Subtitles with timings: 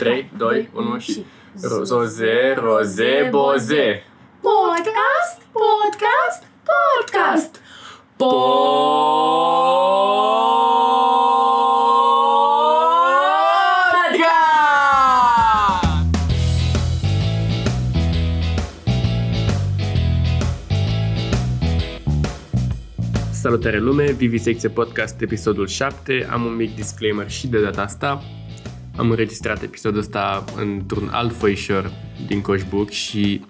[0.00, 1.24] 3, 2, 1 și...
[1.88, 4.04] Roze, roze, boze!
[4.40, 7.60] Podcast, podcast, podcast!
[8.16, 8.40] Podcast!
[23.32, 26.28] Salutare lume, Vivisecție Podcast, episodul 7.
[26.30, 28.22] Am un mic disclaimer și de data asta.
[29.00, 31.92] Am înregistrat episodul ăsta într-un alt foișor
[32.26, 33.44] din Coșbuc și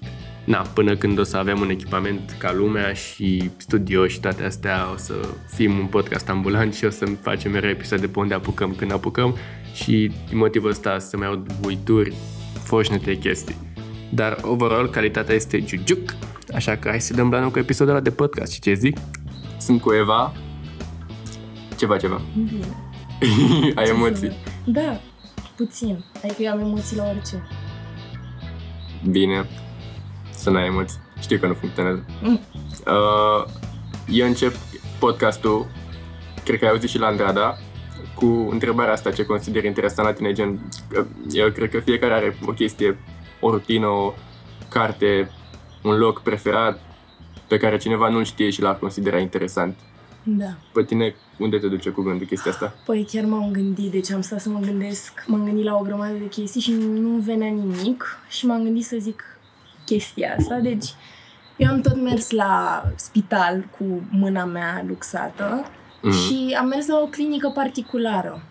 [0.44, 4.90] na, până când o să avem un echipament ca lumea și studio și toate astea,
[4.92, 5.14] o să
[5.54, 9.36] fim un podcast ambulant și o să facem mereu episoade pe unde apucăm când apucăm
[9.74, 12.14] și din motivul ăsta să mai aud uituri,
[12.62, 13.56] foșnete chestii.
[14.10, 16.14] Dar overall calitatea este jujuc,
[16.54, 18.96] așa că hai să dăm la nou cu episodul ăla de podcast și ce zic?
[19.58, 20.32] Sunt cu Eva.
[21.76, 22.20] Ceva, ceva.
[22.34, 22.66] Bine.
[23.78, 24.16] Ai Ce emoții?
[24.16, 24.74] să văd?
[24.74, 25.00] Da,
[25.64, 26.04] puțin.
[26.24, 27.46] Adică eu am emoții la orice.
[29.10, 29.48] Bine.
[30.30, 30.98] Să n-ai emoții.
[31.20, 32.04] Știu că nu funcționează.
[32.22, 32.40] Mm.
[32.86, 33.44] Uh,
[34.08, 34.54] eu încep
[34.98, 35.66] podcastul,
[36.44, 37.56] cred că ai auzit și la Andrada,
[38.14, 42.36] cu întrebarea asta ce consideri interesant la tine, gen, că eu cred că fiecare are
[42.46, 42.98] o chestie,
[43.40, 44.14] o rutină, o
[44.68, 45.30] carte,
[45.82, 46.80] un loc preferat
[47.48, 49.78] pe care cineva nu-l știe și l-ar considera interesant.
[50.22, 50.54] Da.
[50.72, 52.74] Pe tine, unde te duce cu gândul chestia asta?
[52.86, 56.12] Păi chiar m-am gândit, deci am stat să mă gândesc, m-am gândit la o grămadă
[56.12, 59.22] de chestii și nu venea nimic și m-am gândit să zic
[59.86, 60.58] chestia asta.
[60.58, 60.84] Deci
[61.56, 65.64] eu am tot mers la spital cu mâna mea luxată
[66.02, 66.12] Mhm.
[66.12, 68.42] și am mers la o clinică particulară.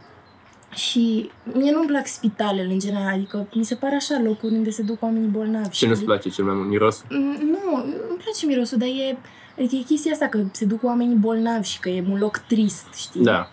[0.76, 4.82] Și mie nu-mi plac spitalele în general, adică mi se pare așa locuri unde se
[4.82, 5.70] duc oamenii bolnavi.
[5.70, 6.08] Ce nu-ți știi?
[6.08, 6.68] place cel mai mult?
[6.70, 7.04] Miros?
[7.10, 9.18] Mm, Nu, nu-mi place mirosul, dar e,
[9.60, 12.94] adică e chestia asta că se duc oamenii bolnavi și că e un loc trist,
[12.94, 13.24] știi?
[13.24, 13.50] Da.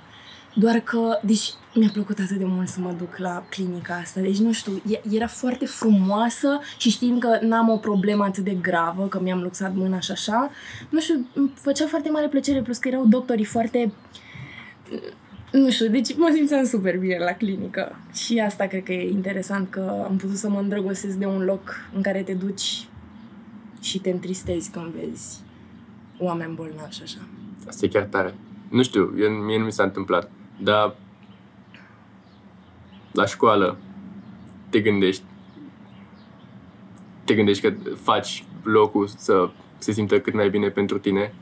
[0.58, 4.20] Doar că, deci mi-a plăcut atât de mult să mă duc la clinica asta.
[4.20, 8.54] Deci, nu știu, e- era foarte frumoasă și știind că n-am o problemă atât de
[8.54, 10.50] gravă, că mi-am luxat mâna și așa,
[10.88, 13.92] nu știu, îmi făcea foarte mare plăcere, plus că erau doctorii foarte...
[15.52, 17.96] Nu știu, deci mă simțeam super bine la clinică.
[18.12, 21.74] Și asta cred că e interesant, că am putut să mă îndrăgostesc de un loc
[21.94, 22.88] în care te duci
[23.80, 25.44] și te întristezi când vezi
[26.18, 27.18] oameni bolnavi și așa.
[27.68, 28.34] Asta e chiar tare.
[28.68, 30.30] Nu știu, eu, mie nu mi s-a întâmplat,
[30.62, 30.94] dar
[33.12, 33.76] la școală
[34.68, 35.22] te gândești
[37.24, 41.34] te gândești că faci locul să se simtă cât mai bine pentru tine,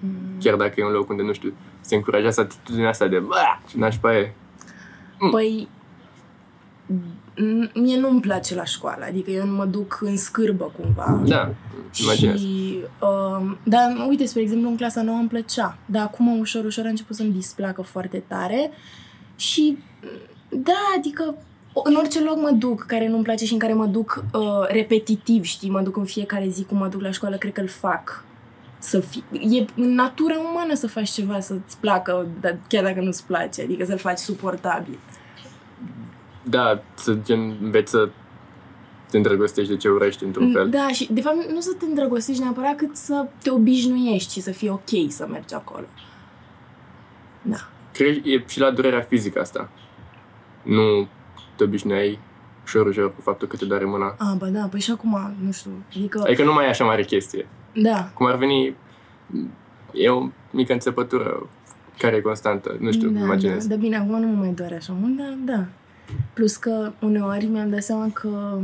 [0.00, 0.38] Mm.
[0.40, 3.34] chiar dacă e un loc unde, nu știu, se încurajează atitudinea asta de bă,
[3.68, 4.32] și nașpa e.
[5.30, 5.75] Păi, m-
[7.74, 11.22] mie nu-mi place la școală, adică eu nu mă duc în scârbă cumva.
[11.26, 11.54] Da,
[12.02, 12.40] imaginez.
[12.40, 16.84] Și, um, dar uite, spre exemplu, în clasa nouă îmi plăcea, dar acum ușor, ușor
[16.84, 18.70] a început să-mi displacă foarte tare
[19.36, 19.78] și,
[20.48, 21.34] da, adică
[21.84, 25.44] în orice loc mă duc care nu-mi place și în care mă duc uh, repetitiv,
[25.44, 28.24] știi, mă duc în fiecare zi cum mă duc la școală, cred că îl fac.
[28.78, 33.26] Să fi, e în natura umană să faci ceva să-ți placă, dar chiar dacă nu-ți
[33.26, 34.98] place, adică să-l faci suportabil.
[36.48, 38.08] Da, să gen, înveți să
[39.10, 40.68] te îndrăgostești de ce urăști într-un fel.
[40.70, 44.50] Da, și de fapt nu să te îndrăgostești neapărat cât să te obișnuiești și să
[44.50, 45.84] fie ok să mergi acolo.
[47.42, 47.56] Da.
[47.92, 49.68] Cred e și la durerea fizică asta.
[50.62, 51.08] Nu
[51.56, 52.18] te obișnuiai
[52.64, 54.14] ușor, ușor cu faptul că te doare mâna.
[54.18, 57.04] A, ba da, păi și acum, nu știu, adică, Adică nu mai e așa mare
[57.04, 57.46] chestie.
[57.74, 58.10] da.
[58.14, 58.74] Cum ar veni,
[59.92, 61.48] e o mică înțepătură
[61.98, 62.76] care e constantă.
[62.80, 63.62] Nu știu, da, imaginez.
[63.66, 65.64] Da, dar bine, acum nu mă mai doare așa mult, dar da.
[66.32, 68.60] Plus că uneori mi-am dat seama că,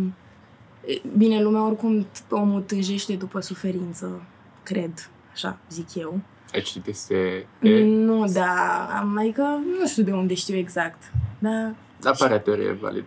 [0.87, 4.23] e, bine, lumea oricum omul tânjește după suferință,
[4.63, 6.21] cred, așa zic eu.
[6.55, 7.47] Ai citit este...
[7.61, 9.43] E, Nu, da, am, adică
[9.81, 13.07] nu știu de unde știu exact, dar apare teorie validă.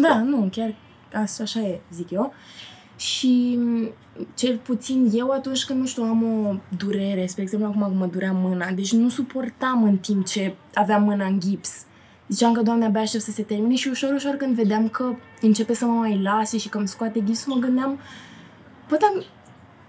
[0.00, 0.74] Da, nu, chiar
[1.12, 2.32] așa, așa e, zic eu.
[2.96, 3.92] Și m,
[4.34, 8.06] cel puțin eu atunci când, nu știu, am o durere, spre exemplu acum când mă
[8.06, 11.84] durea mâna, deci nu suportam în timp ce aveam mâna în gips.
[12.28, 15.74] Ziceam că, Doamne, abia aștept să se termine și ușor, ușor când vedeam că începe
[15.74, 17.98] să mă mai lase și că îmi scoate gipsul, mă gândeam,
[18.88, 19.24] bă, dar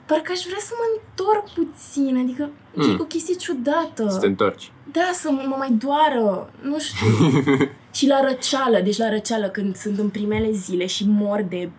[0.05, 2.89] parcă aș vrea să mă întorc puțin, adică Mm.
[2.89, 4.07] e o chestie ciudată.
[4.09, 4.71] Să te întorci.
[4.91, 7.07] Da, să mă mai doară, nu știu.
[7.97, 11.69] și la răceală, deci la răceală, când sunt în primele zile și mor de,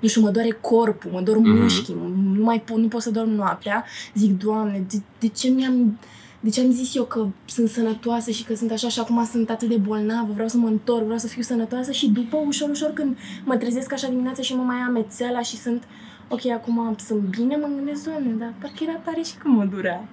[0.00, 1.50] nu știu, mă doare corpul, mă dor Mhm.
[1.60, 1.96] mușchii,
[2.34, 5.98] nu mai pot, nu pot să dorm noaptea, zic, Doamne, de, de ce mi-am...
[6.40, 9.50] De ce am zis eu că sunt sănătoasă și că sunt așa și acum sunt
[9.50, 12.90] atât de bolnavă, vreau să mă întorc, vreau să fiu sănătoasă și după, ușor, ușor,
[12.90, 15.84] când mă trezesc așa dimineața și mă mai amețeala și sunt,
[16.28, 20.08] ok, acum sunt bine, mă gândesc, Doamne, dar parcă era tare și când mă durea.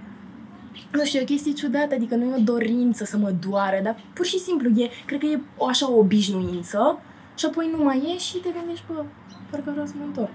[0.91, 3.95] nu știu, e o chestie ciudată, adică nu e o dorință să mă doară, dar
[4.13, 6.99] pur și simplu e, cred că e o așa o obișnuință
[7.35, 9.03] și apoi nu mai e și te gândești, bă,
[9.49, 10.33] parcă vreau să mă întorc.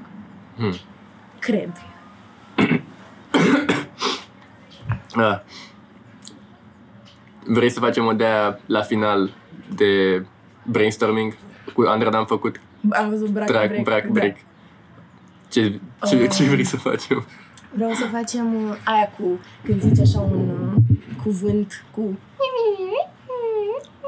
[0.57, 0.75] Hmm.
[1.39, 1.73] Cred.
[5.15, 5.41] Ah.
[7.53, 8.27] Vrei să facem o de
[8.67, 9.31] la final
[9.75, 10.23] de
[10.65, 11.37] brainstorming?
[11.75, 12.61] Cu Andra am făcut
[12.91, 13.83] Am văzut brac, track, break.
[13.85, 14.11] brac, da.
[14.13, 14.37] break.
[15.49, 16.29] Ce, ce, Uh.
[16.37, 17.27] ce vrei să facem?
[17.75, 22.19] Vreau să facem uh, aia cu, când zici așa un uh, cuvânt cu...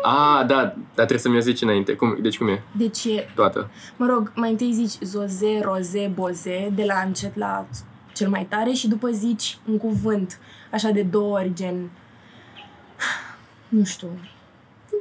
[0.04, 1.92] Ah, da, dar trebuie să mi-o zici înainte.
[1.94, 2.62] Cum, deci cum e?
[2.76, 3.70] Deci, e- Toată.
[3.96, 7.66] mă rog, mai întâi zici zoze, roze, boze, de la încet la
[8.12, 10.38] cel mai tare și după zici un cuvânt,
[10.72, 11.90] așa de două ori, gen...
[13.72, 14.08] Nu știu...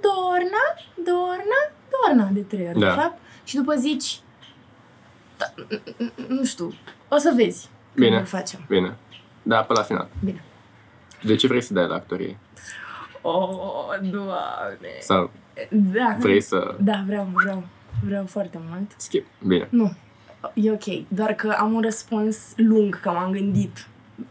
[0.02, 0.64] Dorna,
[1.06, 2.94] Dorna, Dorna, de trei ori, Da.
[2.94, 3.20] de fapt.
[3.44, 4.20] Și după zici...
[5.38, 5.46] da,
[6.28, 6.74] Nu știu,
[7.08, 8.20] o să vezi când Bine.
[8.20, 8.66] îl facem.
[8.68, 8.96] Bine.
[9.44, 10.08] Da, pe la final.
[10.24, 10.44] Bine.
[11.24, 12.38] De ce vrei să dai la actorie?
[13.22, 14.90] Oh, doamne!
[15.00, 15.32] Sau
[15.70, 17.64] Da, vrei să da, vreau, vreau,
[18.06, 18.92] vreau foarte mult.
[18.98, 19.26] skip?
[19.48, 19.68] Bine.
[19.72, 19.94] Nu,
[20.54, 23.88] e ok, doar că am un răspuns lung, că m-am gândit.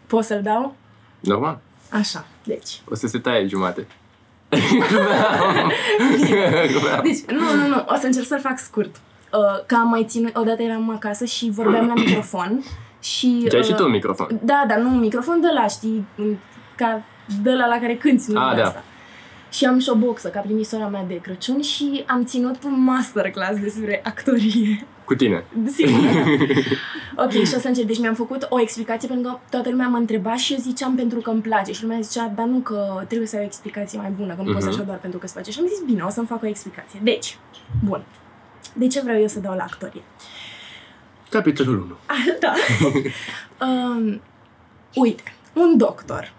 [0.06, 0.76] Poți să-l dau?
[1.20, 1.60] Normal.
[1.90, 2.80] Așa, deci.
[2.90, 3.86] O să se taie jumate.
[4.88, 5.72] Glumeam.
[6.70, 7.00] Glumeam.
[7.08, 8.96] Deci, nu, nu, nu, o să încerc să-l fac scurt.
[9.32, 12.62] Uh, că am mai ținut, odată eram acasă și vorbeam la microfon
[13.02, 13.46] și...
[13.50, 14.40] Ce ai și uh, tu un microfon.
[14.42, 16.36] Da, dar nu un microfon de la, știi, în-
[16.76, 17.02] ca
[17.42, 18.66] de la la care cânti, nu Ah, de da.
[18.66, 18.82] asta.
[19.50, 22.82] Și am și o boxă, ca primit sora mea de Crăciun și am ținut un
[22.82, 24.86] masterclass despre actorie.
[25.10, 25.44] Cu tine.
[25.66, 25.98] Sigur.
[27.24, 27.84] ok, și o să încep.
[27.86, 31.18] Deci mi-am făcut o explicație pentru că toată lumea mă întreba și eu ziceam pentru
[31.20, 31.72] că îmi place.
[31.72, 34.52] Și lumea zicea, dar nu că trebuie să ai o explicație mai bună, că nu
[34.52, 34.74] poți Mhm.
[34.74, 35.50] așa doar pentru că îți place.
[35.50, 37.00] Și am zis, bine, o să-mi fac o explicație.
[37.02, 37.38] Deci,
[37.84, 38.02] bun.
[38.74, 40.02] De ce vreau eu să dau la actorie?
[41.30, 41.96] Capitolul 1.
[42.06, 42.52] Ah, da.
[43.66, 44.20] um,
[44.94, 45.22] uite,
[45.52, 46.32] un doctor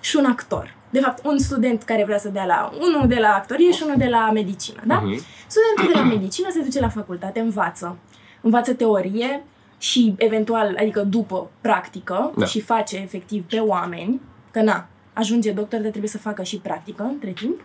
[0.00, 0.74] și un actor.
[0.94, 3.96] De fapt, un student care vrea să dea la unul de la actorie și unul
[3.98, 4.94] de la medicină, da?
[5.04, 5.20] Mhm.
[5.46, 7.96] Studentul de la medicină se duce la facultate, învață.
[8.40, 9.42] Învață teorie
[9.78, 12.44] și eventual, adică după practică Da.
[12.44, 14.20] și face efectiv pe oameni,
[14.50, 17.60] că na, ajunge doctor, dar trebuie să facă și practică între timp.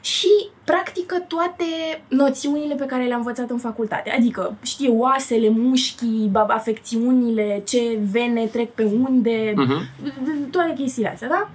[0.00, 0.28] Și
[0.64, 1.64] practică toate
[2.08, 4.10] noțiunile pe care le-a învățat în facultate.
[4.10, 10.50] Adică știe oasele, mușchii, ba- afecțiunile, ce vene trec pe unde, Mhm.
[10.50, 11.50] toate chestiile astea, da?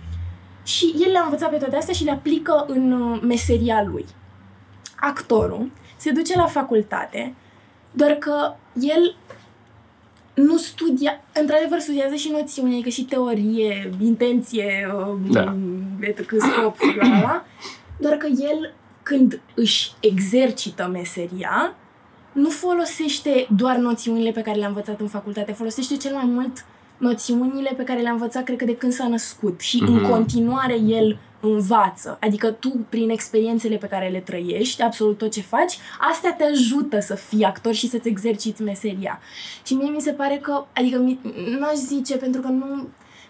[0.65, 4.05] Și el le-a învățat pe toate astea și le aplică în uh, meseria lui.
[4.95, 7.33] Actorul se duce la facultate,
[7.91, 9.15] doar că el
[10.33, 14.87] nu studia, într-adevăr studiază și noțiuni, adică și teorie, intenție,
[15.31, 15.55] Da.
[15.99, 16.31] etc.
[16.39, 17.45] scop, la, la, la,
[17.99, 18.73] doar că el,
[19.03, 21.75] când își exercită meseria,
[22.31, 26.65] nu folosește doar noțiunile pe care le-a învățat în facultate, folosește cel mai mult
[26.97, 30.09] noțiunile pe care le-a învățat, cred că de când s-a născut și în Mhm.
[30.09, 32.17] continuare el învață.
[32.21, 35.77] Adică tu, prin experiențele pe care le trăiești, absolut tot ce faci,
[36.11, 39.19] astea te ajută să fii actor și să-ți exerciți meseria.
[39.65, 41.19] Și mie mi se pare că, adică mi-
[41.59, 42.87] n-aș zice, pentru că nu,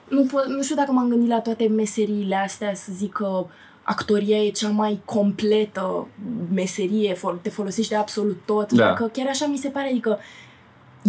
[0.10, 3.46] nu, po- nu știu dacă m-am gândit la toate meseriile astea să zic că
[3.84, 6.08] actoria e cea mai completă
[6.54, 8.84] meserie, fol- te folosești de absolut tot, Da.
[8.84, 10.20] dar că chiar așa mi se pare, adică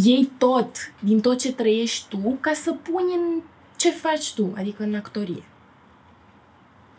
[0.02, 3.40] iei tot, din tot ce trăiești tu, ca să puni în
[3.76, 5.42] ce faci tu, adică în actorie.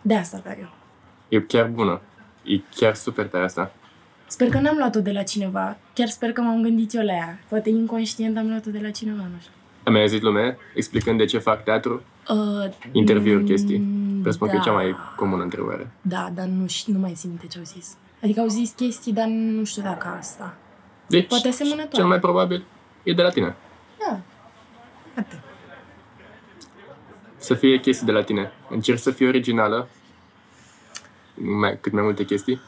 [0.02, 0.70] De asta vreau eu.
[1.40, 2.02] E chiar bună.
[2.44, 3.72] E chiar super tare asta.
[4.28, 5.78] Sper că n-am luat-o de la cineva.
[5.94, 7.40] Chiar sper că m-am gândit eu la ea.
[7.48, 9.52] Poate inconștient am luat-o de la cineva, nu știu.
[9.84, 12.02] Am mai auzit lume explicând de ce fac teatru?
[12.30, 13.80] Uh, Interviuri, mm, chestii.
[14.22, 14.64] Presupun că e da.
[14.64, 15.92] cea mai comună întrebare.
[16.02, 17.96] Da, dar nu, ș- nu mai țin minte ce au zis.
[18.24, 20.56] Adică au zis chestii, dar nu știu dacă asta.
[21.08, 21.90] Deci, Poate asemănătoare.
[21.96, 22.64] cel mai probabil
[23.10, 23.56] e de la tine.
[24.00, 24.20] Da.
[25.16, 25.40] Atât.
[27.38, 28.52] Să fie chestii de la tine.
[28.70, 29.88] Încerci să fii originală.
[31.36, 32.60] Mai, cât mai multe chestii.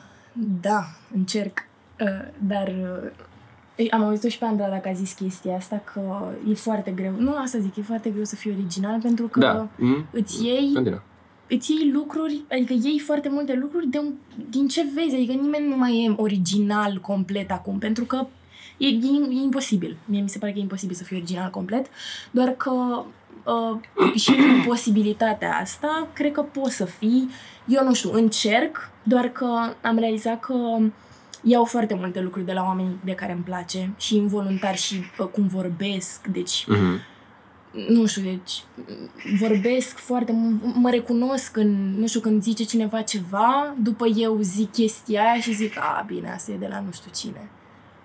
[0.61, 0.83] Da,
[1.15, 1.57] încerc.
[1.99, 3.09] Uh, dar uh,
[3.75, 6.01] ei, am auzit-o și pe Andra dacă a zis chestia asta, că
[6.49, 7.13] e foarte greu.
[7.17, 9.67] Nu asta zic, e foarte greu să fii original pentru că Da.
[9.75, 10.05] Mm?
[10.11, 11.01] îți iei Continuă.
[11.49, 14.13] îți iei lucruri, adică iei foarte multe lucruri de un,
[14.49, 18.27] din ce vezi, adică nimeni nu mai e original complet acum, pentru că
[18.79, 19.97] e, e, e imposibil.
[20.05, 21.85] Mie mi se pare că e imposibil să fii original complet,
[22.31, 22.71] doar că
[23.45, 23.79] uh,
[24.15, 27.29] și în posibilitatea asta, cred că poți să fii,
[27.67, 30.53] eu nu știu, încerc, doar că am realizat că
[31.43, 35.27] iau foarte multe lucruri de la oamenii de care îmi place și involuntar și uh,
[35.27, 36.99] cum vorbesc, deci Mhm.
[37.89, 38.63] nu știu, deci
[39.39, 44.71] vorbesc foarte mult, mă recunosc când, nu știu, când zice cineva ceva, după eu zic
[44.71, 47.49] chestia aia și zic, a, bine, asta e de la nu știu cine.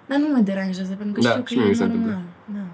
[0.06, 2.06] Dar nu mă deranjează, pentru că Da, știu că și mie mi e se normal.
[2.08, 2.22] întâmplă.
[2.54, 2.66] Da.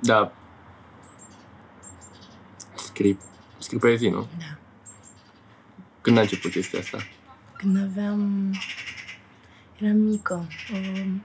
[0.00, 0.32] Da.
[2.76, 3.18] Scrii,
[3.58, 4.26] scrii poezii, nu?
[4.38, 4.56] Da.
[6.00, 6.98] Când a început chestia asta?
[7.56, 8.52] Când aveam...
[9.78, 10.46] Eram mică.
[10.72, 11.22] Um,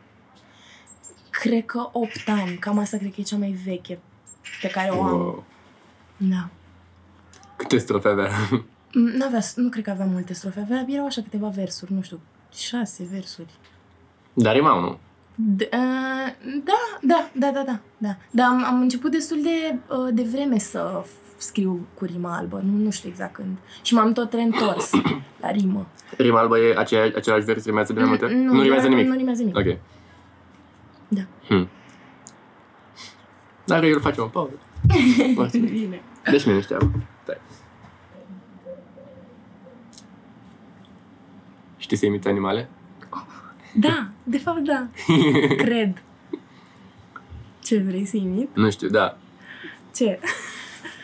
[1.29, 2.55] cred că 8 ani.
[2.57, 3.99] Cam asta cred că e cea mai veche
[4.61, 5.11] pe care o am.
[5.11, 5.43] Wow.
[6.17, 6.49] Da.
[7.55, 8.29] Câte strofe avea?
[8.93, 10.59] Mm, N-avea, nu cred că avea multe strofe.
[10.59, 12.19] Avea, erau așa câteva versuri, nu știu,
[12.55, 13.49] șase versuri.
[14.33, 14.97] Dar rimau, nu?
[15.55, 16.33] D- uh,
[16.63, 18.15] da, da, da, da, da, da.
[18.31, 22.61] Dar am, am început destul de, uh, de vreme să f- scriu cu rima albă,
[22.65, 23.57] nu, nu știu exact când.
[23.81, 24.91] Și m-am tot reîntors
[25.41, 25.87] la rimă.
[26.17, 28.33] Rima albă e aceea, același vers, rimează de mai multe?
[28.33, 29.11] nu rimează nu, nimic?
[29.11, 29.57] Nu rimează nimic.
[29.57, 29.77] Ok.
[31.07, 31.21] Da.
[31.47, 31.67] Hmm.
[33.65, 34.53] Dar el face o pauză.
[35.35, 35.71] Foarte bine.
[35.71, 36.01] Bine.
[36.31, 36.79] Deci mine știam.
[36.79, 37.03] Stai.
[41.93, 42.69] Știi să imite animale?
[43.73, 44.87] Da, de fapt da.
[45.63, 46.01] Cred.
[47.63, 48.55] Ce vrei să imit?
[48.55, 49.17] Nu știu, da.
[49.95, 50.19] Ce?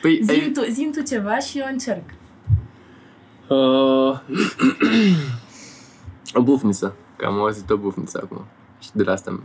[0.01, 0.51] Păi, Zim ai...
[0.51, 2.03] tu, zim tu ceva și eu încerc.
[3.47, 4.19] Uh...
[6.39, 6.95] o bufniță.
[7.15, 8.45] Că am auzit o bufniță acum.
[8.79, 9.39] Și de la asta...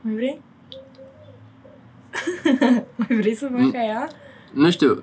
[0.00, 0.40] Mai vrei?
[2.96, 3.70] Mai vrei să fac Mm.
[3.70, 4.08] ca ea?
[4.52, 5.02] Nu știu.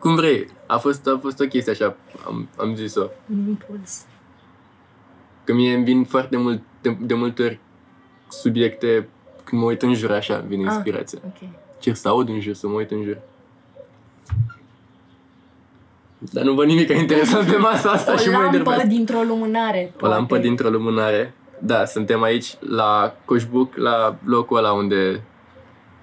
[0.00, 0.46] Cum vrei.
[0.66, 1.96] A fost, a fost o chestie așa.
[2.26, 3.06] Am, am zis-o.
[3.32, 4.04] Un impuls.
[5.44, 7.60] Că mie îmi vin foarte mult, de, de multe ori
[8.28, 9.08] subiecte
[9.44, 10.72] când mă uit în jur așa, vine Ah.
[10.74, 11.18] inspirația.
[11.26, 11.48] Ok.
[11.78, 13.18] Cer să aud în jur, să mă uit în jur.
[16.18, 18.86] Dar nu văd nimic interesant pe masa asta O și mă lampă enervez.
[18.88, 19.92] dintr-o lumânare.
[20.00, 20.42] O lampă poate.
[20.42, 21.34] dintr-o lumânare.
[21.58, 25.22] Da, suntem aici la Coșbuc, la locul ăla unde,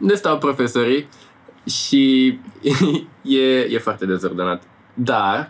[0.01, 1.07] unde stau profesorii
[1.65, 2.39] și
[3.21, 4.63] e, e foarte dezordonat.
[4.93, 5.49] Dar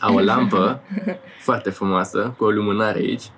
[0.00, 0.80] au o lampă
[1.46, 3.30] foarte frumoasă, cu o lumânare aici,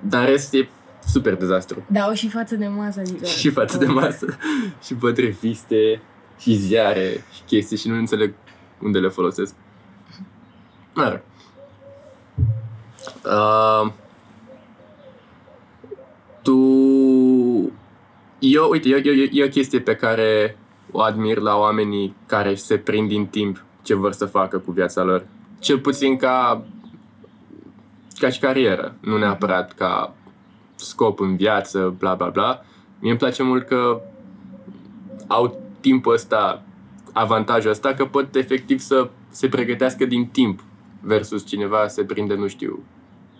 [0.00, 0.68] dar în rest e
[1.06, 1.84] super dezastru.
[1.86, 3.24] Da, o și față de masă, adică...
[3.24, 4.26] Și față de masă,
[4.84, 6.00] și văd reviste,
[6.38, 8.34] și ziare, și chestii și nu înțeleg
[8.78, 9.54] unde le folosesc.
[10.94, 11.24] Mare.
[13.24, 13.92] Uh,
[16.42, 16.58] tu...
[18.38, 20.56] Eu, uite, e, e, e o chestie pe care
[20.92, 25.02] o admir la oamenii care se prind din timp ce vor să facă cu viața
[25.02, 25.26] lor.
[25.58, 26.64] Cel puțin ca
[28.18, 30.14] ca și carieră, nu neapărat ca
[30.74, 32.60] scop în viață, bla bla bla.
[32.98, 34.00] Mie îmi place mult că
[35.26, 36.62] au timpul ăsta,
[37.12, 40.60] avantajul ăsta, că pot efectiv să se pregătească din timp
[41.00, 42.82] versus cineva se prinde, nu știu,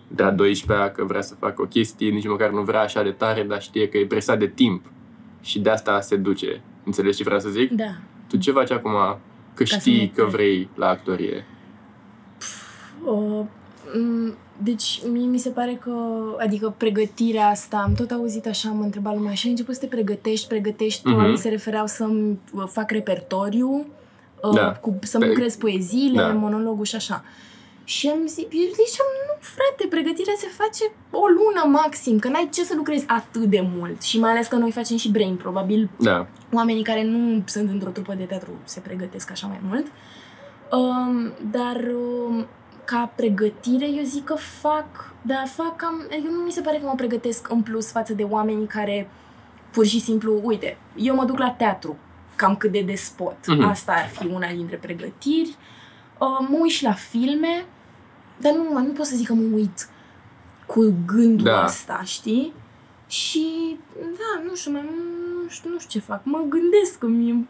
[0.07, 3.11] de la 12 că vrea să facă o chestie, nici măcar nu vrea așa de
[3.11, 4.85] tare, dar știe că e presat de timp
[5.41, 6.61] și de asta se duce.
[6.83, 7.71] Înțelegi ce vreau să zic?
[7.71, 7.95] Da.
[8.27, 8.91] Tu ce faci acum
[9.53, 11.45] că să știi ne că vrei la actorie?
[13.05, 13.45] Uh,
[13.93, 14.33] m,
[14.63, 15.91] deci, mie mi se pare că,
[16.39, 19.85] adică pregătirea asta, am tot auzit așa, mă întreba lumea, și ai început să te
[19.87, 21.13] pregătești, pregătești, Mhm.
[21.13, 23.85] probabil se refereau să-mi uh, fac repertoriu,
[24.43, 24.71] uh, Da.
[24.71, 26.27] cu, să-mi Pe- lucrez poeziile, Da.
[26.33, 27.23] monologul și așa.
[27.83, 32.49] Și am zis, eu ziceam, nu frate, pregătirea se face o lună maxim, că n-ai
[32.53, 34.01] ce să lucrezi atât de mult.
[34.01, 36.27] Și mai ales că noi facem și brain, probabil Da.
[36.53, 39.85] oamenii care nu sunt într-o trupă de teatru se pregătesc așa mai mult.
[40.71, 42.47] Um, dar um,
[42.85, 46.85] ca pregătire, eu zic că fac, da, fac cam, eu nu mi se pare că
[46.85, 49.09] mă pregătesc în plus față de oamenii care
[49.71, 51.97] pur și simplu, uite, eu mă duc la teatru,
[52.35, 53.37] cam cât de despot.
[53.47, 53.63] Mhm.
[53.63, 55.55] Asta ar fi una dintre pregătiri.
[56.21, 57.65] Uh, mă uit și la filme,
[58.37, 59.89] dar nu, nu pot să zic că mă uit
[60.65, 61.63] cu gândul Da.
[61.63, 62.53] ăsta, știi?
[63.07, 66.21] Și, da, nu știu, mai, nu, știu, nu știu ce fac.
[66.23, 67.47] Mă gândesc, îmi,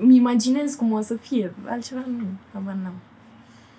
[0.00, 1.54] îmi imaginez cum o să fie.
[1.68, 2.22] Altceva nu,
[2.52, 2.94] habar n-am.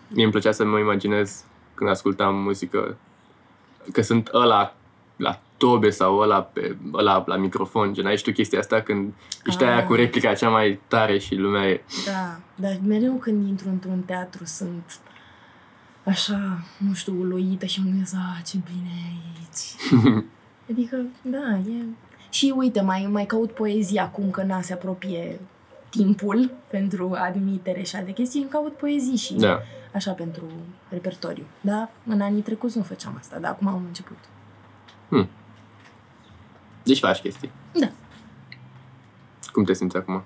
[0.08, 1.43] Mie îmi plăcea să mă imaginez
[1.74, 2.98] când ascultam muzică
[3.91, 4.75] că sunt ăla
[5.15, 9.13] la tobe sau ăla, pe, ăla la microfon, gen ai și tu chestia asta când
[9.46, 9.70] ești Ah.
[9.70, 14.01] aia cu replica cea mai tare și lumea e Da, dar mereu când intru într-un
[14.01, 15.00] teatru sunt
[16.06, 19.96] așa, nu știu, uluită și mă gândesc, ah, ce bine e aici.
[20.72, 21.84] adică, da, e...
[22.30, 25.39] Și uite, mai, mai caut poezie acum că na, se apropie
[25.89, 29.60] timpul pentru admitere și alte chestii, îmi caut poezii și Da.
[29.94, 30.44] așa pentru
[30.89, 31.44] repertoriu.
[31.62, 31.89] Da?
[32.08, 34.18] În anii trecuți nu făceam asta, dar acum am început.
[36.83, 37.51] Deci faci chestii.
[37.74, 37.88] Da.
[39.51, 40.24] Cum te simți acum?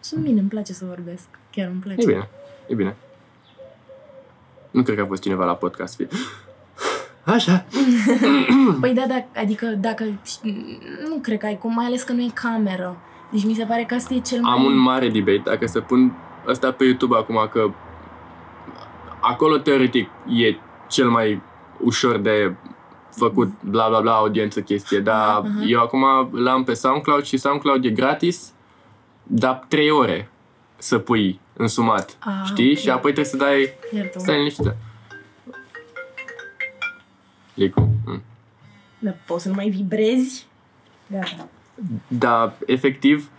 [0.00, 1.26] Sunt bine, îmi place să vorbesc.
[1.50, 2.02] Chiar îmi place.
[2.02, 2.28] E bine.
[2.66, 2.96] E bine.
[4.70, 5.96] Nu cred că a fost cineva la podcast.
[5.96, 6.06] Fi.
[7.34, 7.64] Așa.
[8.80, 10.04] Păi da, da, adică dacă...
[11.08, 12.96] Nu cred că ai cum, mai ales că nu e cameră.
[13.30, 14.52] Deci mi se pare că asta e cel mai...
[14.52, 16.12] Am un mare debate dacă să pun
[16.46, 17.70] ăsta pe YouTube acum că
[19.20, 20.56] acolo teoretic e
[20.88, 21.42] cel mai
[21.78, 22.54] ușor de
[23.16, 25.62] făcut bla bla bla audiență chestie, dar Aha, aha.
[25.66, 28.52] eu acum l-am pe SoundCloud și SoundCloud e gratis,
[29.22, 30.30] dar 3 ore
[30.76, 32.70] să pui însumat, Ah, știi?
[32.70, 32.78] ok.
[32.78, 33.68] Și apoi trebuie să dai...
[33.96, 34.76] Iartă Stai liniștită.
[37.54, 37.88] Licu.
[38.06, 38.22] Mm.
[38.98, 40.46] Dar poți să nu mai vibrezi?
[41.10, 41.48] Gata.
[42.08, 43.30] Dar, efectiv,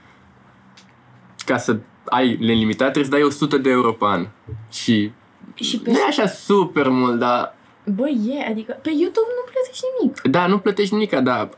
[1.46, 4.28] ca să ai nelimitat, trebuie să dai 100 de euro pe an.
[4.72, 5.12] Și
[5.54, 5.92] Și pe...
[5.92, 7.56] nu e așa super mult, dar...
[7.86, 10.22] Băi, e, adică pe YouTube nu plătești nimic.
[10.22, 11.50] Da, nu plătești nimic, dar...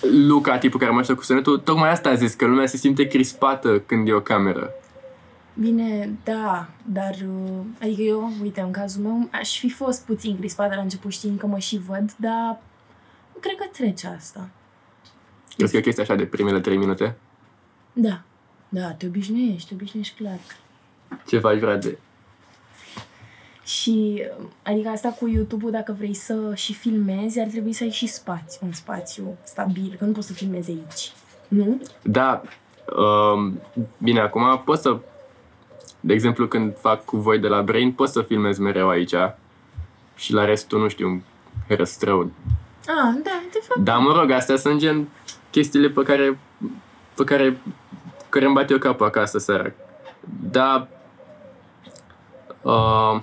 [0.00, 3.06] Luca, tipul care mă ajută cu sunetul, tocmai asta a zis, că lumea se simte
[3.06, 4.70] crispată când e o cameră.
[5.54, 10.74] Bine, da, dar, uh, adică eu, uite, în cazul meu, aș fi fost puțin crispată
[10.74, 12.60] la început știind că mă și văd, dar
[13.40, 14.48] cred că trece asta.
[15.56, 17.16] Crezi că e o chestie așa de primele 3 minute?
[17.92, 18.22] Da,
[18.68, 20.38] da, te obișnuiești, te obișnuiești clar.
[21.26, 21.98] Ce faci, frate?
[23.64, 27.90] Și, uh, adică asta cu YouTube-ul, dacă vrei să și filmezi, ar trebui să ai
[27.90, 31.12] și spațiu, un spațiu stabil, că nu poți să filmezi aici.
[31.48, 31.82] Nu?
[32.02, 32.42] Da,
[32.96, 33.60] um,
[33.98, 34.98] bine, acum pot să,
[36.00, 39.14] de exemplu, când fac cu voi de la Brain, pot să filmez mereu aici
[40.14, 41.22] și la restul, nu știu,
[41.66, 42.30] răstrău.
[42.86, 43.80] Ah, da, de fapt.
[43.80, 45.08] Dar mă rog, astea sunt gen
[45.50, 46.38] chestiile pe care,
[47.14, 47.60] pe care,
[48.28, 49.72] care îmi bat eu capul acasă seara.
[50.50, 50.88] Da,
[52.62, 53.20] uh,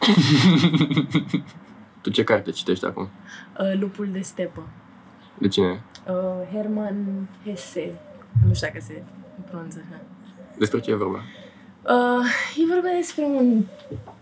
[2.02, 3.08] tu ce carte citești acum?
[3.60, 4.68] Uh, lupul de stepă.
[5.38, 5.82] De cine?
[6.08, 8.00] Uh, Herman Hesse.
[8.46, 9.02] Nu știu dacă se
[9.50, 10.00] pronunță așa.
[10.58, 11.18] Despre ce e vorba?
[11.82, 12.26] Uh,
[12.56, 13.64] e vorba despre un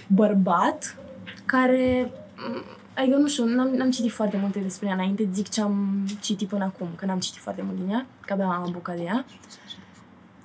[0.07, 0.97] bărbat
[1.45, 2.11] care...
[2.37, 2.63] mm,
[2.95, 6.49] Adică nu știu, n-am, n-am citit foarte multe despre ea înainte, zic ce am citit
[6.49, 9.25] până acum, că n-am citit foarte mult din ea, că abia am apucat de ea.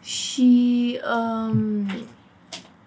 [0.02, 1.00] Și
[1.52, 1.86] um,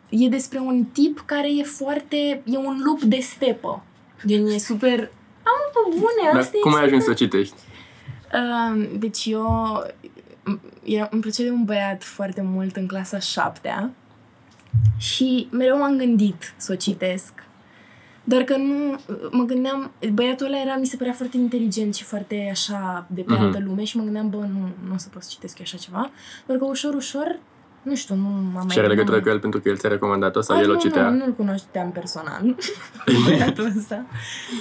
[0.09, 2.17] e despre un tip care e foarte...
[2.45, 3.83] e un lup de stepă.
[4.27, 4.99] Gen, e super...
[5.43, 7.55] Am pe bune, Dar asta e cum ai ajuns să super- citești?
[8.33, 9.47] Um, deci eu...
[10.83, 13.91] Era, îmi plăcea de un băiat foarte mult în clasa șaptea
[14.97, 17.33] și mereu m-am gândit să o citesc.
[18.25, 22.49] Doar că nu, mă gândeam, băiatul ăla era, mi se părea foarte inteligent și foarte
[22.51, 23.43] așa de pe Mhm.
[23.43, 25.77] altă lume și mă gândeam, bă, nu, nu o să pot să citesc eu așa
[25.77, 26.11] ceva.
[26.47, 27.39] Doar că ușor, ușor,
[27.89, 28.67] nu știu, nu m-am mai...
[28.69, 30.73] Și are legătură n-am- cu el pentru că el ți-a recomandat-o sau Ah, el o
[30.73, 31.09] nu, citea?
[31.11, 32.57] Nu, nu-l cunoșteam personal,
[33.27, 34.05] băiatul ăsta.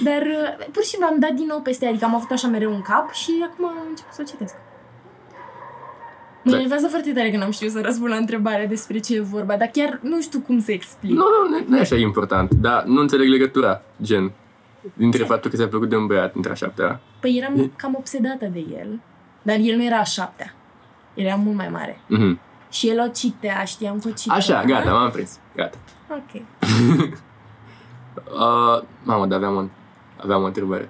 [0.04, 2.48] Dar uh, pur și simplu am dat din nou peste ea, adică am avut așa
[2.48, 4.54] mereu în cap și acum am început să o citesc.
[6.42, 6.56] Mă Da.
[6.56, 9.68] enervează foarte tare că n-am știut să răspund la întrebarea despre ce e vorba, dar
[9.72, 11.10] chiar nu știu cum să explic.
[11.10, 14.32] Nu, nu, nu, nu e așa important, dar nu înțeleg legătura, gen,
[14.94, 17.00] dintre faptul că ți-a plăcut de un băiat între a șaptea.
[17.20, 19.00] Păi eram cam obsedată de el,
[19.42, 20.54] dar el nu era a șaptea.
[21.14, 22.00] Era mult mai mare.
[22.08, 22.38] Mhm.
[22.70, 24.36] Și el o citea, știam că o citea.
[24.36, 25.78] Așa, gata, m-am prins, gata.
[26.10, 26.42] Ok.
[28.24, 29.68] Uh, mamă, dar aveam, un,
[30.22, 30.88] aveam o întrebare.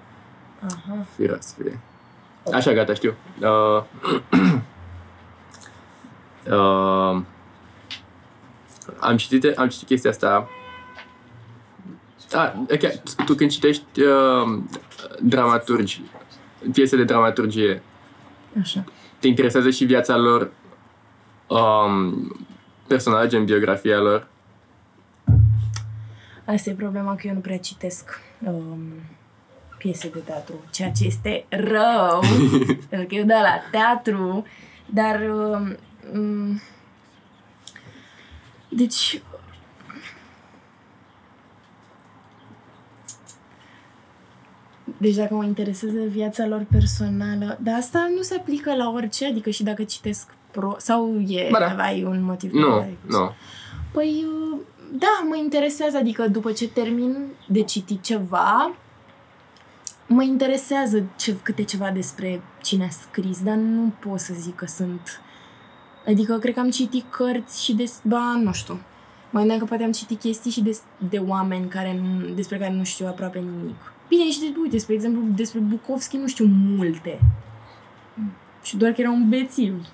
[0.61, 1.07] Aha.
[1.17, 1.81] Fira să fie.
[2.53, 3.15] Așa, gata, știu.
[3.41, 3.83] Uh,
[6.53, 7.23] uh,
[8.99, 10.49] am citit, am citit chestia asta.
[12.33, 14.59] Ah, ok, tu când citești uh,
[15.21, 16.03] dramaturgi,
[16.73, 17.83] piese de dramaturgie,
[18.61, 18.85] Așa.
[19.19, 20.51] te interesează și viața lor
[21.47, 22.47] um,
[22.87, 24.29] personală, gen biografia lor?
[26.45, 28.79] Asta e problema că eu nu prea citesc um,
[29.79, 32.21] piese de teatru, ceea ce este rău,
[32.89, 34.45] pentru că eu da la teatru,
[34.87, 35.77] dar um,
[36.13, 36.61] um,
[38.69, 39.23] deci
[44.99, 49.51] deci dacă mă interesează viața lor personală, dar asta nu se aplică la orice, adică
[49.51, 51.83] și dacă citesc pro sau e, Ba da.
[51.83, 53.15] ai un motiv pentru care Nu, ai pus?
[53.17, 53.31] nu.
[53.93, 54.59] Păi, uh,
[54.93, 57.17] da, mă interesează, adică după ce termin
[57.49, 58.75] de citit ceva,
[60.07, 64.67] mă interesează ce, câte ceva despre cine a scris, dar nu pot să zic că
[64.67, 65.21] sunt...
[66.07, 68.01] Adică, cred că am citit cărți și des...
[68.05, 68.81] Ba, nu știu.
[69.31, 72.73] Mă gândeam că poate am citit chestii și des, de oameni care nu, despre care
[72.73, 73.93] nu știu aproape nimic.
[74.09, 76.45] Bine, și de, uite, spre exemplu, despre Bukowski nu știu
[76.77, 77.21] multe.
[78.63, 79.87] Și doar că era un bețiv.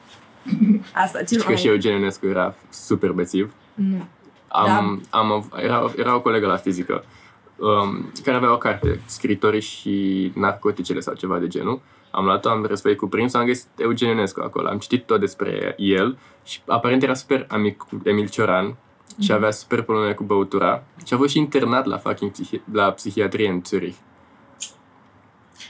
[0.95, 1.57] Asta, cel Și că mai...
[1.61, 3.53] și Eugen Ionescu era super bețiv.
[3.75, 4.05] Nu.
[4.49, 7.05] Am, am, av- era, era o colegă la fizică
[7.57, 11.81] um, care avea o carte, scritorii și narcoticele sau ceva de genul.
[12.11, 14.69] Am luat-o, am răsfăit cu prinsul, am găsit Eugen Ionescu acolo.
[14.69, 18.77] Am citit tot despre el și aparent era super amic cu Emil Cioran
[19.21, 22.91] și avea super probleme cu băutura și a fost și internat la fucking psihi- la
[22.91, 23.97] psihiatrie în Zurich.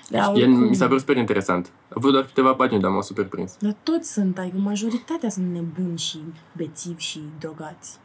[0.08, 0.58] Da, El, oricum.
[0.68, 1.70] mi s-a părut super interesant.
[1.92, 3.57] A avut doar câteva pagini, dar m-a super prins.
[3.61, 6.18] Dar toți sunt, adică majoritatea sunt nebuni și
[6.57, 7.98] bețivi și drogați.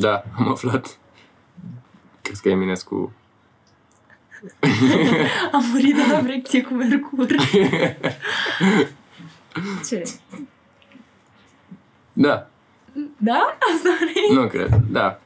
[0.00, 0.98] Da, am aflat.
[2.22, 3.12] Crezi că Eminescu
[5.52, 7.26] Am murit de la vrecție cu mercur.
[9.88, 10.02] Ce?
[12.12, 12.48] Da,
[13.16, 13.58] Da?
[13.74, 14.36] Asta vrei?
[14.42, 15.20] nu cred, da.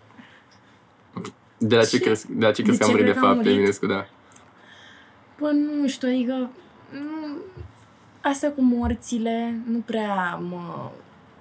[1.58, 2.00] De la ce, Ce?
[2.04, 3.44] crezi, de la ce crezi De că am ce murit de cred că am fapt,
[3.44, 3.58] murit?
[3.58, 4.06] Eminescu, da?
[5.38, 6.50] Bă, nu știu, adică...
[6.90, 7.36] Nu,
[8.30, 10.90] astea cu morțile nu prea mă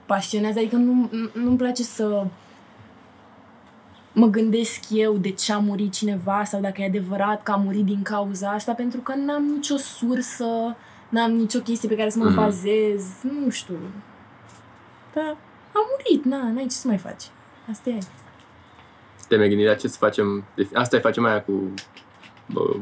[0.05, 2.25] pasionează, adică nu, nu-mi place să
[4.13, 7.85] mă gândesc eu de ce a murit cineva sau dacă e adevărat că a murit
[7.85, 10.75] din cauza asta, pentru că n-am nicio sursă,
[11.09, 12.35] n-am nicio chestie pe care să mă Mhm.
[12.35, 13.77] bazez, nu știu.
[15.13, 15.37] Dar
[15.73, 17.23] a murit, na, n-ai ce să mai faci.
[17.71, 17.97] Asta e.
[19.27, 20.43] Te-ai mai gândit la ce să facem?
[20.55, 21.73] De, asta e facem aia cu...
[22.51, 22.75] Bă,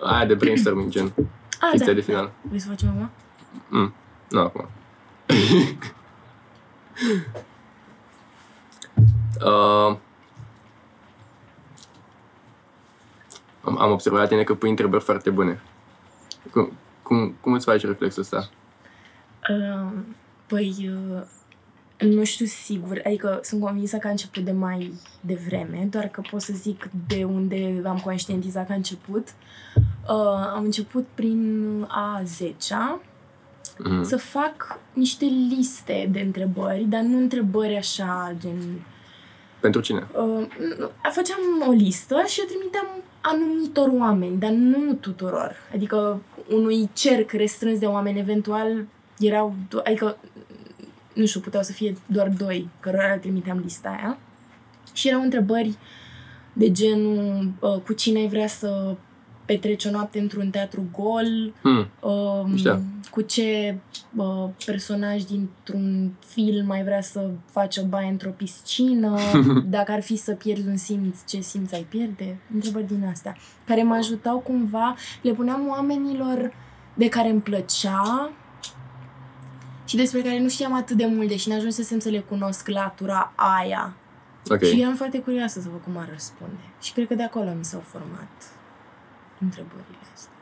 [0.00, 1.12] aia de brainstorming, gen.
[1.60, 2.24] A, Chestia da, de final.
[2.24, 2.32] Da.
[2.42, 3.10] Vrei să facem acum?
[3.68, 3.92] Mm.
[4.28, 4.68] Nu acum.
[9.44, 9.96] uh,
[13.62, 15.60] am, am observat la tine că pui întrebări foarte bune.
[16.50, 18.48] Cum, cum, cum îți faci reflexul ăsta?
[19.50, 19.92] Uh,
[20.46, 21.22] păi, uh,
[22.08, 26.40] nu știu sigur, adică sunt convinsă că a început de mai devreme, doar că pot
[26.40, 29.28] să zic de unde am conștientizat că a început.
[29.76, 29.82] Uh,
[30.54, 33.00] am început prin a 10-a
[33.84, 34.02] Mm.
[34.04, 38.56] să fac niște liste de întrebări, dar nu întrebări așa, gen
[39.60, 40.06] Pentru cine?
[40.16, 40.46] Uh,
[41.12, 42.86] făceam o listă și o trimiteam
[43.20, 45.56] anumitor oameni, dar nu tuturor.
[45.74, 48.84] Adică unui cerc restrâns de oameni, eventual
[49.18, 50.16] erau, do- adică,
[51.14, 54.18] nu știu, puteau să fie doar doi cărora le trimiteam lista aia.
[54.92, 55.76] Și erau întrebări
[56.52, 58.94] de genul uh, cu cine ai vrea să
[59.48, 61.86] petreci o noapte într-un teatru gol, Hmm.
[62.00, 62.78] Um, Mișto.
[63.10, 63.78] cu ce
[64.16, 69.18] uh, personaj dintr-un film ai vrea să faci o baie într-o piscină,
[69.76, 72.38] dacă ar fi să pierzi un simț, ce simț ai pierde?
[72.54, 76.52] Întrebări din astea, care mă ajutau cumva, le puneam oamenilor
[76.94, 78.30] de care îmi plăcea
[79.84, 83.96] și despre care nu știam atât de mult, deși n-ajunsesem să le cunosc latura aia.
[84.50, 84.64] Ok.
[84.64, 86.62] Și eram foarte curioasă să văd cum ar răspunde.
[86.80, 88.28] Și cred că de acolo mi s-au format
[89.40, 90.32] întrebările astea.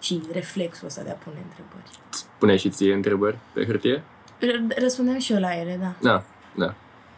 [0.00, 1.98] Și reflexul ăsta de a pune întrebări.
[2.10, 4.02] Spune și ție întrebări pe hârtie?
[4.38, 5.94] R- Răspundeam și eu la ele, da.
[6.10, 6.74] Da, da.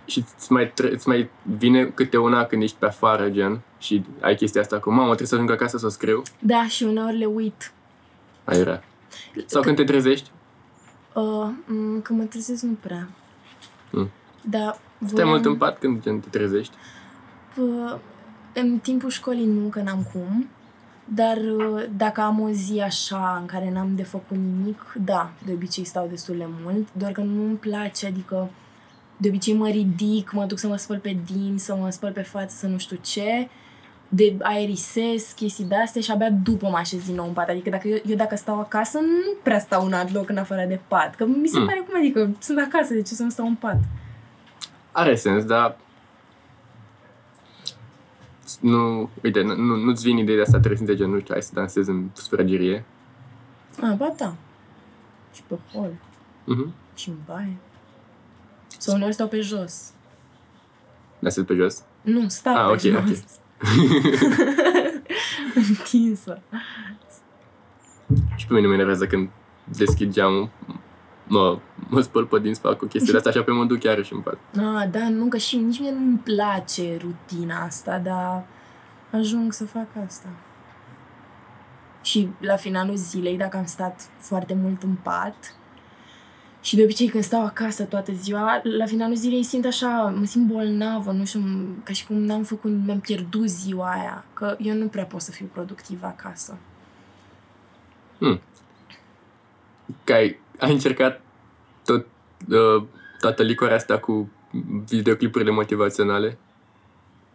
[0.07, 4.05] Și îți mai, tre- îți mai vine câte una când ești pe afară, gen, și
[4.20, 6.22] ai chestia asta cu, mamă, trebuie să ajung acasă să o scriu?
[6.38, 7.72] Da, și uneori le uit.
[8.44, 8.85] Aiurea.
[9.46, 10.31] Sau când te trezești?
[11.14, 13.09] Uh, m- când mă trezesc, nu prea.
[13.90, 14.11] Mm.
[14.42, 16.74] Da, Stai mult în pat când gen, te trezești?
[17.57, 17.94] Uh,
[18.55, 20.49] în timpul școlii nu, că n-am cum.
[21.14, 25.53] Dar uh, dacă am o zi așa în care n-am de făcut nimic, da, de
[25.53, 28.51] obicei stau destul de mult, doar că nu-mi place, adică
[29.17, 32.23] de obicei mă ridic, mă duc să mă spăl pe dinți, să mă spăl pe
[32.23, 33.49] față, să nu știu ce,
[34.09, 37.49] de aerisez, chestii de-astea și abia după mă așez din nou în pat.
[37.49, 40.64] Adică dacă eu, eu dacă stau acasă, nu prea stau în alt loc în afară
[40.69, 41.14] de pat.
[41.14, 41.67] Că mi se Mm.
[41.67, 43.77] pare cum adică sunt acasă, de ce să nu stau în pat?
[44.93, 45.77] Are sens, dar...
[48.61, 51.43] Nu, uite, nu, nu- nu-ți vine ideea de asta trebuie să gen, nu știu, hai
[51.43, 52.85] să dansezi în sufragerie.
[53.83, 54.35] A, ba da.
[55.33, 55.90] Și pe hol.
[56.45, 56.73] Mhm.
[56.95, 57.57] Și în baie.
[58.79, 59.93] Sau uneori stau pe jos.
[61.19, 61.83] Dansezi pe jos.
[62.03, 63.07] Nu, stau Ah, pe ok, ok.
[63.07, 63.23] jos.
[65.69, 66.40] Întinsă.
[68.37, 69.29] Și pe mine mă enervează când
[69.77, 70.49] deschid geamul,
[71.27, 71.59] mă,
[71.94, 74.20] mă spăl pe dinți, fac o chestie de asta și apoi mă duc iarăși în
[74.20, 74.38] pat.
[74.57, 78.44] Ah, da, nu, că și nici mie nu-mi place rutina asta, dar
[79.11, 80.28] ajung să fac asta.
[82.02, 85.54] Și la finalul zilei, dacă am stat foarte mult în pat,
[86.61, 90.46] și de obicei când stau acasă toată ziua, la finalul zilei simt așa, mă simt
[90.46, 91.40] bolnavă, nu știu,
[91.83, 95.30] ca și cum n-am făcut, mi-am pierdut ziua aia, că eu nu prea pot să
[95.30, 96.59] fiu productivă acasă.
[100.04, 101.20] Că ai, ai încercat
[101.85, 102.07] tot,
[102.51, 102.83] uh,
[103.20, 104.31] toată licoarea asta cu
[104.88, 106.38] videoclipurile motivaționale?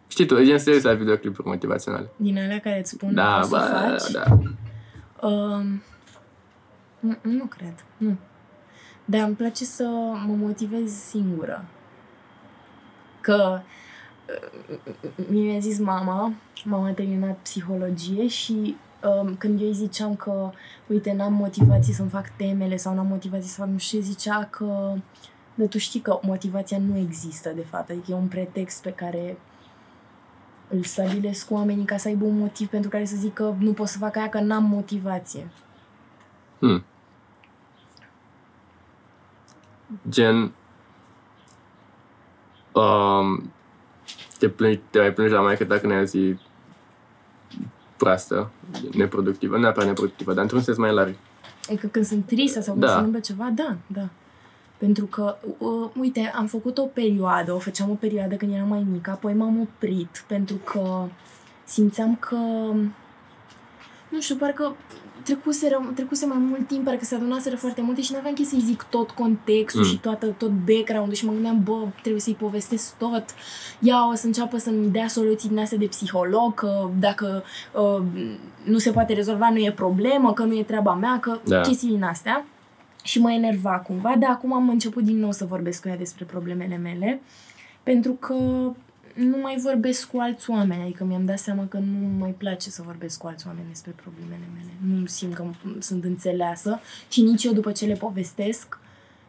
[0.08, 2.10] Știi tu, gen serios la videoclipuri motivaționale.
[2.16, 4.10] Din alea care îți spun Da, o să bă, faci.
[4.10, 4.38] da.
[5.28, 5.82] Um,
[7.00, 8.16] nu, nu cred, nu.
[9.04, 9.84] Dar îmi place să
[10.26, 11.64] mă motivez singură.
[13.20, 13.60] Că
[14.26, 16.32] uh, mi-a zis mama,
[16.64, 20.50] mama a terminat psihologie și um, când eu îi ziceam că,
[20.86, 24.44] uite, n-am motivație să-mi fac temele sau n-am motivație să fac nu știu ce, zicea
[24.44, 24.94] că,
[25.54, 27.90] dar tu știi că motivația nu există, de fapt.
[27.90, 29.38] Adică e un pretext pe care
[30.68, 33.72] îl stabilesc cu oamenii ca să aibă un motiv pentru care să zic că nu
[33.72, 35.50] pot să fac aia că n-am motivație.
[36.58, 36.84] Hmm.
[40.08, 40.52] Gen...
[42.72, 43.52] Um,
[44.38, 46.36] te, plângi, te mai plângi la maică ta când ai zi
[48.02, 48.50] proastă,
[48.92, 51.14] neproductivă, nu neapărat neproductivă, dar într-un sens mai larg.
[51.68, 52.90] Adică când sunt tristă sau când Da.
[52.90, 54.08] se întâmplă ceva, da, da.
[54.78, 58.86] Pentru că, uh, uite, am făcut o perioadă, o făceam o perioadă când eram mai
[58.90, 61.04] mică, apoi m-am oprit pentru că
[61.64, 62.38] simțeam că,
[64.10, 64.76] nu știu, parcă
[65.24, 68.82] trecuse, trecuse mai mult timp, parcă se adunaseră foarte multe și n-aveam chef să-i zic
[68.82, 69.88] tot contextul Mm.
[69.88, 73.24] și toată, tot background-ul și mă gândeam, bă, trebuie să-i povestesc tot.
[73.80, 77.42] Ea o să înceapă să-mi dea soluții din astea de psiholog, că dacă
[77.74, 78.02] uh,
[78.64, 81.60] nu se poate rezolva, nu e problemă, că nu e treaba mea, că Da.
[81.60, 82.44] chestii din astea.
[83.02, 86.24] Și mă enerva cumva, dar acum am început din nou să vorbesc cu ea despre
[86.24, 87.20] problemele mele,
[87.82, 88.34] pentru că
[89.22, 92.82] nu mai vorbesc cu alți oameni, adică mi-am dat seama că nu mai place să
[92.86, 94.98] vorbesc cu alți oameni despre problemele mele.
[95.00, 98.78] Nu simt că m- sunt înțeleasă și nici eu după ce le povestesc,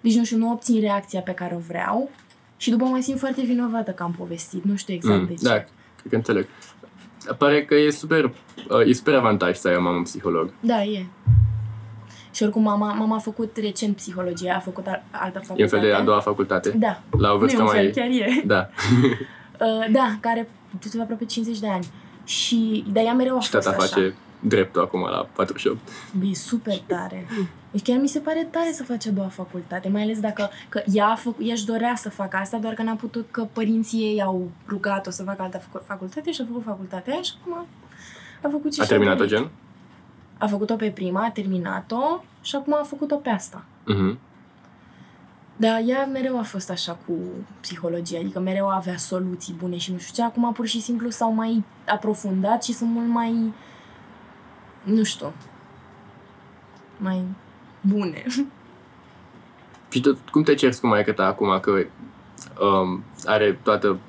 [0.01, 2.09] deci nu știu, nu obțin reacția pe care o vreau
[2.57, 5.43] și după mai simt foarte vinovată că am povestit, nu știu exact Mm, de ce.
[5.43, 6.47] da, cred că înțeleg.
[7.37, 10.53] Pare că e super, uh, e super avantaj să ai o mamă psiholog.
[10.59, 11.05] Da, e.
[12.33, 15.67] Și oricum mama, mama a făcut recent psihologie, a făcut al- altă E un facultate.
[15.77, 16.69] fel de a doua facultate.
[16.69, 17.01] Da.
[17.19, 17.91] La o Nu e vârstă un fel, mai...
[17.91, 18.43] chiar e.
[18.45, 18.69] Da.
[19.65, 20.49] Uh, da, care
[20.93, 21.85] are aproape 50 de ani.
[22.23, 23.85] Și, dar ea mereu a Și fost tata așa.
[23.87, 25.77] face dreptul acum la 48.
[26.19, 27.25] Bă, E super tare.
[27.71, 30.81] Deci chiar mi se pare tare să faci a doua facultate, mai ales dacă că
[30.93, 33.99] ea, a făcut, ea își dorea să facă asta, doar că n-a putut, că părinții
[33.99, 37.65] ei au rugat-o să facă altă facu- facultate și a făcut facultatea aia și acum
[38.41, 39.33] a făcut ce A și-a terminat-o dorit.
[39.33, 39.49] gen?
[40.37, 43.63] A făcut-o pe prima, a terminat-o și acum a făcut-o pe asta.
[43.85, 44.17] Mhm.
[45.61, 47.13] Dar ea mereu a fost așa cu
[47.59, 50.23] psihologia, adică mereu avea soluții bune și nu știu ce.
[50.23, 53.53] Acum pur și simplu s-au mai aprofundat și sunt mult mai,
[54.83, 55.33] nu știu,
[56.97, 57.23] mai
[57.81, 58.25] bune.
[59.89, 63.99] Și tu, cum te cerți cu maică ta acum că um, are toată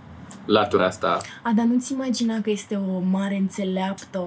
[0.45, 1.21] latura asta?
[1.43, 4.25] A, dar nu-ți imagina că este o mare înțeleaptă.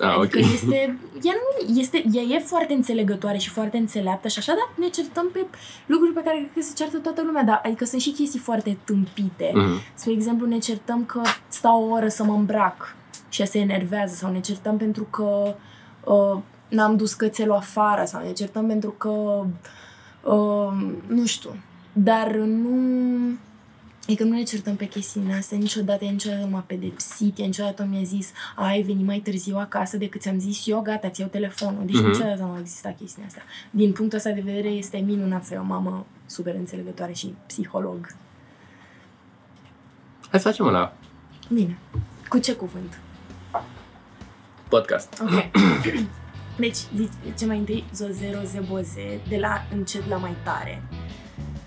[0.00, 0.52] Ah, adică ok.
[0.52, 4.88] este, ea, nu, este, ea e foarte înțelegătoare și foarte înțeleaptă și așa, dar ne
[4.88, 5.46] certăm pe
[5.86, 7.42] lucruri pe care cred că se ceartă toată lumea.
[7.42, 9.50] Dar, adică sunt și chestii foarte tâmpite.
[9.54, 9.80] Mhm.
[9.94, 12.96] Spre exemplu, ne certăm că stau o oră să mă îmbrac
[13.28, 15.54] și ea se enervează sau ne certăm pentru că
[16.04, 19.44] uh, n-am dus cățelul afară sau ne certăm pentru că
[20.22, 20.72] uh,
[21.06, 21.50] nu știu,
[21.92, 22.78] dar nu
[24.10, 27.46] Adică nu ne certăm pe chestii din astea niciodată, ea niciodată nu m-a pedepsit, ea
[27.46, 31.08] niciodată nu mi-a zis "A, ai venit mai târziu acasă decât ți-am zis eu, gata,
[31.08, 31.82] ți iau telefonul.
[31.86, 32.06] Deci Mhm.
[32.06, 33.42] niciodată nu au existat chestiile astea.
[33.70, 38.14] Din punctul ăsta de vedere este minunat să ai o mamă super înțelegătoare și psiholog.
[40.30, 40.92] Hai să facem la
[41.48, 41.78] Bine.
[42.28, 42.98] Cu ce cuvânt?
[44.68, 45.22] podcast.
[45.22, 45.50] Ok.
[46.58, 46.76] Deci,
[47.26, 50.82] zice mai întâi zoze, roze, boze, de la încet la mai tare.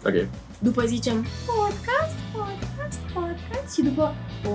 [0.06, 0.28] Ok.
[0.64, 4.14] După zicem podcast, podcast, podcast și după
[4.46, 4.52] o...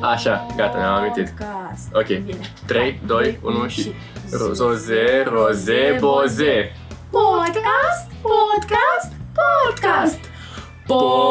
[0.00, 1.28] Așa, gata, ne-am amintit.
[1.28, 1.88] Podcast.
[1.92, 2.06] Ok.
[2.06, 2.52] Bine.
[2.66, 3.92] 3, 2, 1 unu și...
[4.30, 6.72] Roze, roze, boze.
[7.10, 10.20] Podcast, podcast, podcast.
[10.86, 11.24] Podcast!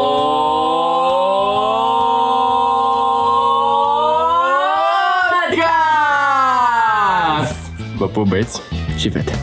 [7.98, 8.62] Vă pup, băieți
[8.98, 9.42] și fete.